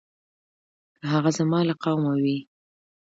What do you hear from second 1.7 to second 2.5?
قومه وي.